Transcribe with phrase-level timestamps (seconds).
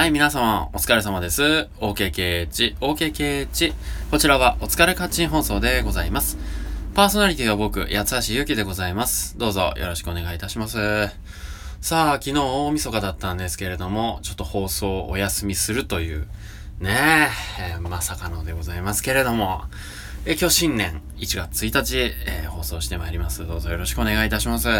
[0.00, 1.68] はい、皆様、お疲れ様です。
[1.78, 3.74] OKKH、OKKH。
[4.10, 6.38] こちらは、お疲れカッチン放送でございます。
[6.94, 9.36] パーソナリティは僕、八橋ゆきでございます。
[9.36, 11.10] どうぞ、よろしくお願いいたします。
[11.82, 16.26] さあ、昨日大晦日だったんですけれども、ちょっと放送お休みするという、
[16.78, 17.28] ね
[17.58, 19.64] え、まさかのでございますけれども、
[20.24, 23.46] え今日新年1月1日、えー、放送してまいります。
[23.46, 24.70] どうぞよろしくお願いいたします。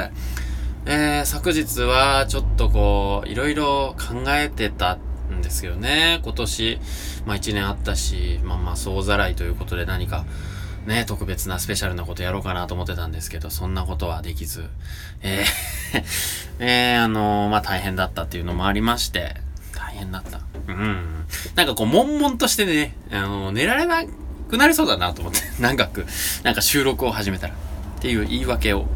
[0.86, 4.96] えー、昨日はちょっとこう、いろいろ考えてた
[5.30, 6.20] んですよね。
[6.22, 6.78] 今年、
[7.26, 10.24] まあ一年あったし、まあまあ総ざらいということで何か、
[10.86, 14.64] ね、特別なスペシャルなことやろうかなと思ってたんですけど、そんなことはできず、
[15.22, 16.04] えー
[16.60, 19.36] えー、あのー、まあ大変だったっていうのもありまして、
[19.72, 20.40] 大変だった。
[20.68, 21.26] うん。
[21.54, 24.04] なんかこう、悶々としてね、あのー、寝られな
[24.48, 26.06] くなりそうだなと思って、 長く、
[26.42, 27.54] なんか収録を始めたら。
[27.54, 28.86] っていう言い訳を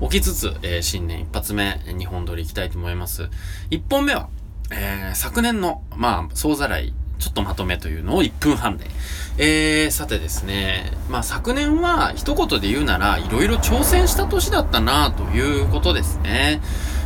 [0.00, 3.28] 置きつつ、えー、新年一発目、日本撮り行きたいと思います。
[3.70, 4.28] 一本目は、
[4.70, 8.86] えー、昨年の、まあ、総ざらい、ちょっとまとめというのを1分半で。
[9.38, 16.60] えー、さてですね、まあ昨年は一言で言うなら、いろいろ挑戦した年だったなということですね。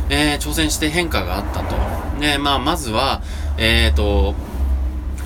[0.09, 1.75] えー、挑戦して変化があったと。
[2.19, 3.21] ね、まあまずは、
[3.57, 4.33] えっ、ー、と、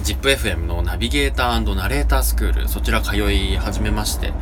[0.03, 4.33] ZIPFM のナビゲーターナレータースクール、そちら通い始めまして、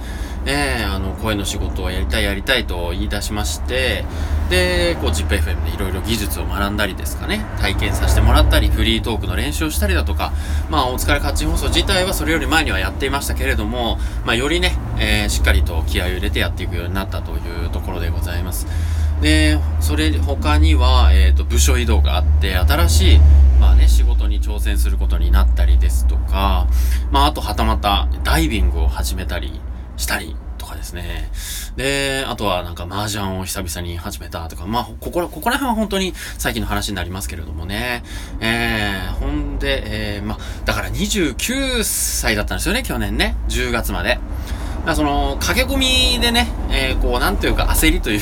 [0.46, 4.06] えー、あの、声の仕事をやりたいやりたいと言い出しまして、
[4.50, 10.34] で、こう ZIPFM でいろいろ技術を学んだりですかね、体験させてもらったり、フリートークの練習をしたりだとか、
[10.70, 18.66] まあ、お疲れカッチン放送自体はそれより前にはやっていましたけれども、まあ、よりね、えー、しっかりと気合を入れてやっていくようになったというところでございます。
[19.22, 23.20] で、それ他には、えっ、ー、と、部署移動があって、新しい、
[23.60, 26.68] まあね、仕事に挑戦することになったりですとか、
[27.12, 29.60] まあ、あとはたまたダイビングを始めたり
[29.98, 31.30] したりとかですね。
[31.76, 38.04] で、あとはなんか麻雀を久々に始めたとか、まあ、ここら、ここら辺は本当に最近の話になりますけれどもね。
[38.40, 43.36] えー、ほんで、えー、まあ、だから29歳だったんですよね、去年ね。
[43.48, 44.10] 10月まで。
[44.10, 44.22] だか
[44.86, 48.22] らその、駆け込みでね、えー、こう、なんというか焦りという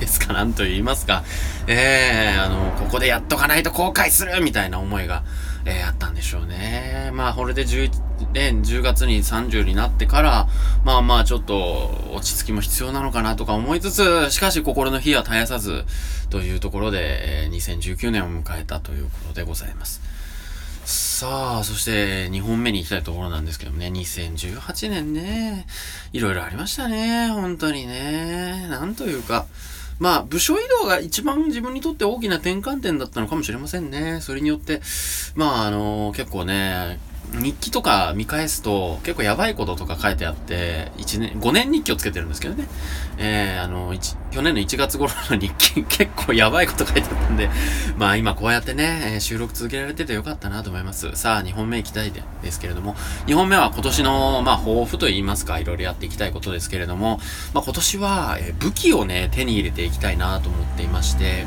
[0.00, 1.24] ですか、 なんと言いますか、
[1.66, 5.22] ええー、あの、ここでやっとかないと後悔するみたいな思いが、
[5.64, 7.10] えー、あったんでしょうね。
[7.12, 10.48] まあ、これで11年、10月に30になってから、
[10.84, 15.84] まあまあ、ちょっと、落ち着きも必要なのかなとか思いつつ、しかし心の火は絶やさず、
[16.30, 20.00] というところで、2019年を迎えたということでございます。
[20.86, 25.66] さあ、そして2本目に行きたいところなんですけどもね、2018年ね、
[26.12, 28.68] いろいろありましたね、本当にね。
[28.68, 29.46] なんというか、
[29.98, 34.20] まあ、部署移動が一番自分にとって大きな転換点だったのかもしれませんね。
[34.20, 34.82] それによって、
[35.34, 37.00] まあ、あの、結構ね、
[37.32, 42.66] 日記とか見返すと結構やばいこととか書いてあって、1年、5年日記をつけてるんですけどね。
[43.18, 43.94] えー、あの、
[44.30, 47.50] 去年の1月頃の日記 結構やばいこと書いてあったんで、
[47.98, 51.10] まあ今こうやってねえ、収録続けられててよかったなと思います。
[51.14, 57.20] さあ、2本目行きたいですけれども、2本目は今年の、まあ抱負と言いますか、いろいろやっていきたいことですけれども、
[57.54, 61.46] まあ今年は、え武器をね、手に入れていきたいなと思っていまして、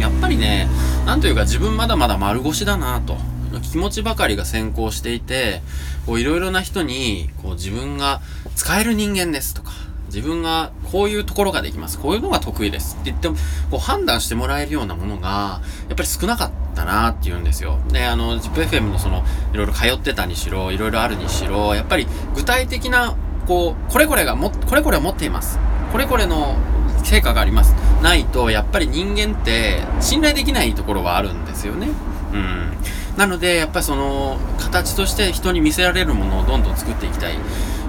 [0.00, 0.68] やっぱりね、
[1.04, 3.18] なんというか自分まだまだ丸腰だなと。
[3.58, 5.62] 気持ちばかりが先行していて、
[6.06, 8.20] こういろいろな人に、こう自分が
[8.54, 9.72] 使える人間ですとか、
[10.06, 11.98] 自分がこういうところができます。
[11.98, 13.36] こういうのが得意ですって言っても、
[13.70, 17.78] こう判断してもらえるようなものが、やっぱり少なかったなって言うんですよ。
[17.90, 23.14] で、あの、ZIPFM のその、いろいろ通ってたにしろ、いろいろあるにしろ、やっぱり具体的な、
[23.46, 25.58] こう、これこれがも、これこれを持っています。
[25.92, 26.56] これこれの
[27.04, 27.74] 成果があります。
[28.02, 31.88] ないと、やっぱり人間って信頼できないところはあるんですよね。
[32.32, 32.72] うん。
[33.20, 37.34] なので、やっぱりその、形として人に見せられるものをどんどん作っていきたい。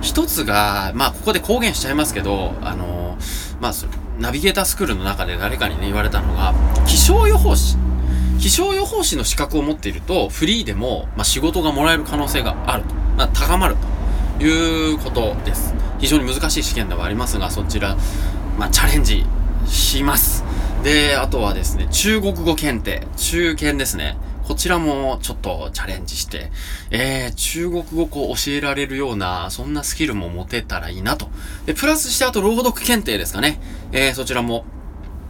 [0.02, 3.18] 一つが、まあ、ここで公言しちゃいますけど、あの、
[3.62, 3.72] まあ、
[4.20, 6.54] ナビゲータースクールの中で誰かにね、言われたのが、
[6.86, 7.78] 気象予報士。
[8.42, 12.94] 気象予報士の資格を持っていると、フリーでも、まあ、仕事がもらえる可能性があると。
[13.18, 13.78] まあ、高まる
[14.38, 15.74] ということです。
[16.00, 17.96] 非常に難しい試験ではありますが、そちら、
[18.60, 19.26] まあ、チャレンジ
[19.66, 20.44] します。
[20.84, 24.18] で、あとはですね、中国語検定、中堅ですね。
[24.44, 26.52] こちらもちょっとチャレンジして、
[26.90, 31.30] えー、中国語を教えられるような、そんなスキルも持てたらいいなと。
[31.66, 33.60] で、プラスしてあと朗読検定ですかね。
[33.92, 34.66] えー、そちらも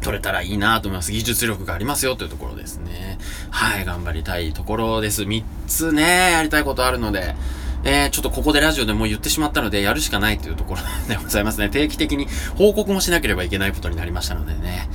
[0.02, 1.12] 取れたらいいなと思います。
[1.12, 3.20] 技術力がありますよというところですね。
[3.52, 5.24] はい、頑張りたいところです。
[5.24, 7.36] 3つね、やりたいことあるので、
[7.84, 11.70] えー、ちょっとここでラジオでもう言ってしまったので、やるしかないというところでございますね。
[11.70, 12.28] 定期的に
[12.58, 14.90] 報告もしなければいけないことになりましたのでね。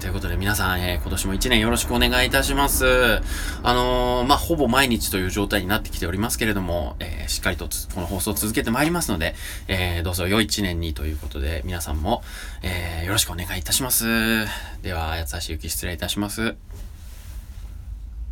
[0.00, 3.20] ということで皆さん、えー、今年も一年よろしくお願いいたします。
[3.62, 9.34] あのー、まあ、ほぼ毎日という状態になってきておりますけれども、えー、しっかりとこの放送を続けてまいりますので、
[9.68, 12.22] えどうぞ良い一年にということで、皆さんも、
[12.62, 14.06] えよろしくお願いいたします。
[14.80, 16.56] では、八橋ゆき失礼いたします。